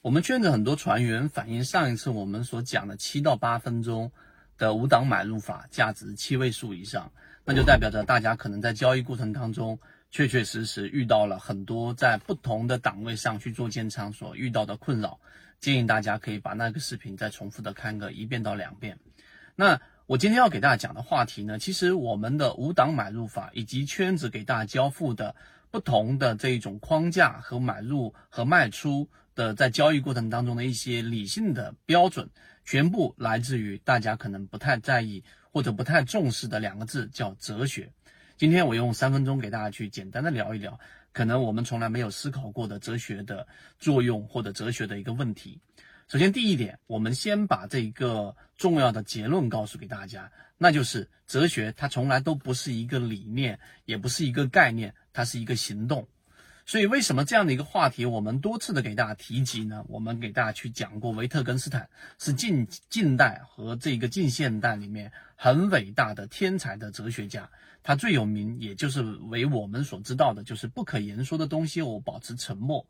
[0.00, 4.12] 我们圈子很多船员反映，上一次我们所讲的七到八分钟
[4.56, 7.10] 的五档买入法，价值七位数以上，
[7.44, 9.80] 那就代表着大家可能在交易过程当中，
[10.12, 15.18] 确确实实遇到了很多在不同的档位上去做建仓所遇到的困扰。
[15.58, 19.00] 建议大家可以把那个视频再重复的看个一遍到两遍。
[19.56, 25.36] 那我今天要给大家讲的话题呢，其实我们的五档买入法以及圈子给大家交付的
[25.70, 29.08] 不同的这一种框架和买入和卖出。
[29.34, 32.28] 的在交易过程当中的一些理性的标准，
[32.64, 37.92] 全部来自于大家可能不太在意或者不太重视的两个字，叫哲学。
[38.36, 40.80] 今天我用三分钟给大家去简单的聊一聊，
[41.12, 43.46] 可能我们从来没有思考过的哲学的
[43.78, 45.60] 作用或者哲学的一个问题。
[46.08, 56.08] 首先第一点，我们先把这一个重要的结论告诉给大家，那就是哲学它从来都不是一个理念，也不是一个概念，它是一个行动。
[56.64, 59.84] 所以，为什么这样的一个话题，我们多次的给大家提及呢？
[59.86, 61.86] 我们给大家去讲过，维特根斯坦
[62.18, 67.50] 是近近代和这个近现代里面很伟大的天才的哲学家。
[67.82, 72.86] 他最有名，也就是为我们所知道的，就是不可言说的东西，我保持沉默。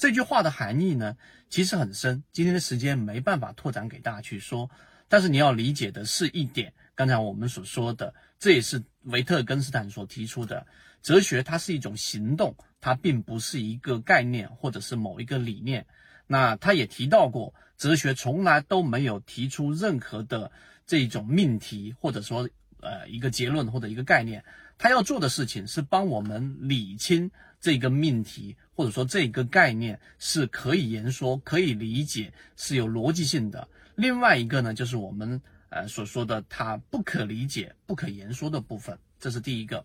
[0.00, 1.14] 这句话的含义呢，
[1.50, 2.24] 其实很深。
[2.32, 4.70] 今天的时间没办法拓展给大家去说，
[5.08, 10.66] 但是你要理解的是一点，刚才我们所说的，这也是维特根斯坦所提出的。
[11.02, 15.84] 哲学它是一种行动，它并不是一个概念或者是某一个理念。
[16.26, 20.50] 那他也提到过，哲学从来都没有提出任何的
[20.86, 22.48] 这种命题，或者说
[22.80, 24.42] 呃一个结论或者一个概念。
[24.78, 33.68] 他要做的事情是帮我们理清这个命题，或者说这个概念是可以言说、可以理解、是有逻辑性的。
[33.94, 39.84] 另外一个呢，就是我们呃所说的它不可理解、不可言说的部分，这是第一个。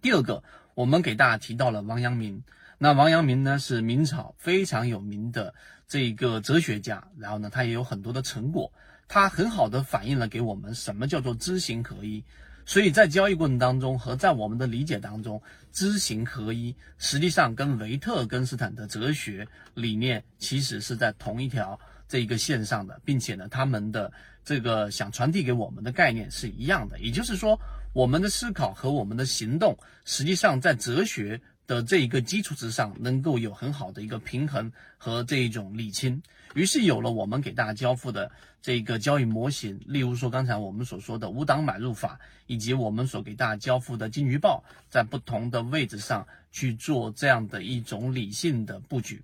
[0.00, 0.42] 第二个，
[0.74, 2.42] 我们给大家提到了王阳明。
[2.78, 5.54] 那王阳明呢，是明朝非常有名的
[5.86, 8.72] 这个哲学家，然后呢，他也有很多的成果，
[9.08, 12.24] 他很好的反映了给我们什么叫做知行合一。
[12.68, 15.40] 所以在交易过程当中和在我们的理解当中，
[15.72, 24.12] 知行合一实际上跟维特根斯坦的哲学理念其实是在同一条这一个线上的，并且呢，他们的
[24.44, 27.58] 这个想传递给我们的概念是一样的，也就是说。
[27.94, 36.20] 我们的思考和我们的行动，实际上在哲学的这一个基础之上，能够有很好的一个平衡和这一种理清。
[36.54, 49.22] 于是有了我们给大家交付的这个交易模型，例如说刚才我们所说的五档买入法，以及我们所给大家交付的金鱼报，在不同的位置上去做这样的一种理性的布局。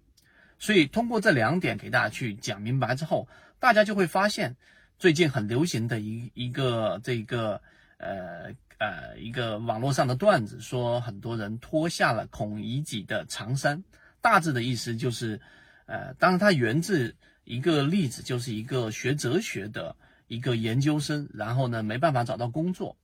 [0.58, 3.26] 所以通过这两点给大家去讲明白之后，
[3.58, 4.54] 大家就会发现
[4.98, 7.62] 最近很流行的一一个这个
[7.96, 8.52] 呃。
[8.78, 13.84] 呃，一个网络上的段子说，很多人脱下了孔乙己的长衫，
[14.20, 15.40] 大致的意思就是，
[15.86, 17.14] 呃，当然它源自
[17.44, 19.94] 一个例子，就是一个学哲学的
[20.26, 22.96] 一个研究生，然后呢没办法找到工作。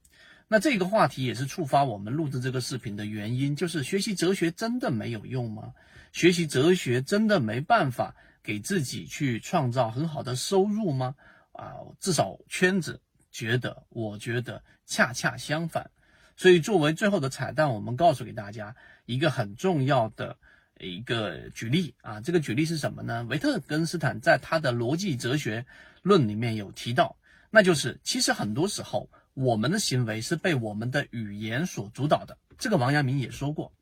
[0.48, 5.72] 那这个话题也是触发我们录制这个视频的原因，就是学习哲学真的没有用吗？
[6.12, 11.14] 学习哲学真的没办法给自己去创造很好的收入吗？
[11.52, 13.00] 啊，至少圈子。
[13.30, 15.91] 觉得，我觉得恰恰相反，
[16.36, 18.74] 所以作为最后的彩蛋，我们告诉给大家
[19.06, 20.36] 一个很重要的
[20.78, 23.24] 一个举例啊，这个举例是什么呢？
[23.28, 25.64] 维特根斯坦在他的逻辑哲学
[26.02, 27.16] 论里面有提到，
[27.50, 32.36] 那就是其实很多时候我们的行为是被我们的语言所主导的。
[32.58, 33.72] 这个王阳明也说过，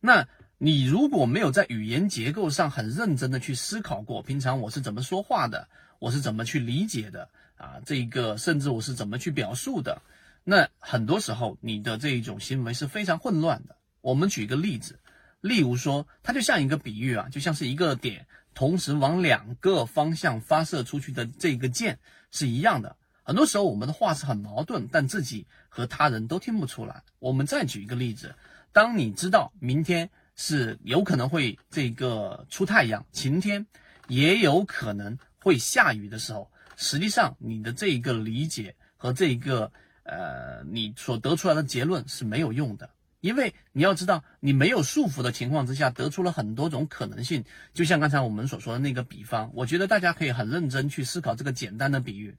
[0.00, 0.28] 那
[0.58, 5.68] 你如果没有在语言结构上很认真的去思考过，平常我是怎么说话的，
[6.00, 7.28] 我是怎么去理解的。
[7.56, 10.02] 啊，这个甚至我是怎么去表述的？
[10.44, 13.76] 那很多时候你的这一种行为是非常混乱的。
[14.00, 14.98] 我们举一个例子，
[15.40, 21.98] 例如说，它就像一个比喻啊，就像是一个点同时往两个方向发射出去的这个箭
[22.30, 22.96] 是一样的。
[23.22, 27.02] 很多时候我们的话是很矛盾，但自己和他人都听不出来。
[27.18, 28.34] 我们再举一个例子，
[28.72, 30.08] 当你知道明天
[30.40, 33.66] 是有可能会这个出太阳，晴天，
[34.06, 36.48] 也有可能会下雨的时候。
[36.76, 39.72] 实际上，你的这一个理解和这一个
[40.04, 42.88] 呃，你所得出来的结论是没有用的，
[43.20, 47.44] 因为你要知道，你没有束缚的情况之下，得出了很多种可能性。
[47.74, 52.36] 就像刚才我们所说的那个比方，我觉得大家可以很认真去思考这个简单的比喻。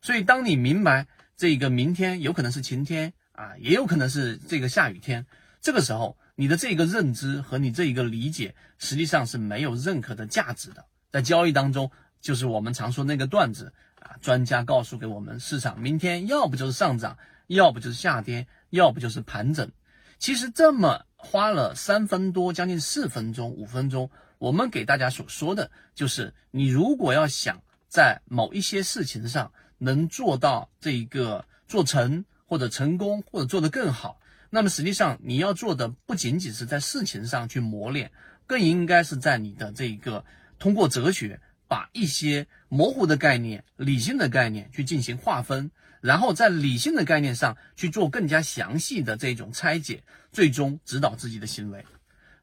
[0.00, 5.26] 所以，当你明白这个明天有可能是晴天啊，也有可能是这个下雨天，
[5.60, 11.90] 这个时候，你的这个认知和你这一个理解实际上是没有任何的价值的，在交易当中。
[12.22, 19.70] 就是我们常说那个段子啊，专家告诉给我们，市场明天要不就是上涨，要不就是下跌，要不就是盘整。
[20.18, 34.18] 其实这么花了三分多，将近四分钟、五分钟，我们给大家所说的就是，你如果要想在某一些事情上能做到这一个做成或者成功或者做得更好，
[34.50, 38.10] 那么实际上你要做的不仅仅是在事情上去磨练，
[38.46, 40.24] 更应该是在你的这个
[40.58, 45.70] 通过哲学把一些模糊的概念、理性的概念去进行划分，
[46.00, 50.02] 然后在理性的概念上去做更加详细的这种拆解，
[50.32, 51.84] 最终指导自己的行为。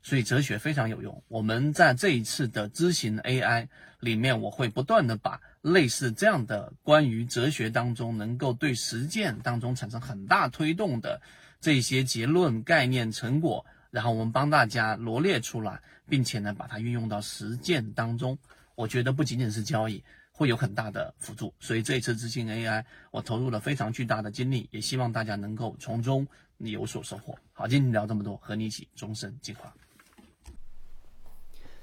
[0.02, 1.22] 所以哲学非常有用。
[1.28, 3.68] 我们在这一次的知行 AI
[4.00, 11.22] 里面，我会不断的把类似这样的关于哲学当中能够对实践当中产生很大推动的
[11.60, 18.38] 这些结论、概念、成果，然后我们帮大家罗列出来，并且呢把它运用到实践当中。
[18.76, 21.54] 我觉得不仅仅是交易，会有很大的辅助。
[21.60, 26.28] 所以这一次知行 AI，我投入了非常巨大的精力，也希望大家能够从中
[26.60, 27.36] 有所收获。
[27.54, 29.74] 好，今天聊这么多，和你一起终身进化。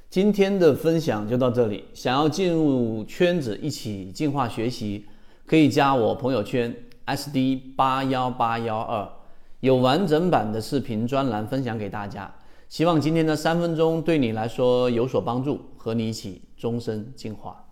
[0.09, 1.85] 今天的分享就到这里。
[1.93, 5.05] 想要进入圈子一起进化学习，
[5.45, 6.73] 可以加我朋友圈
[7.07, 9.11] SD 八幺八幺二，
[9.65, 12.31] 有完整版的视频专栏分享给大家。
[12.69, 17.64] 希望今天的三分钟对你来说有所帮助，和你一起终身进化。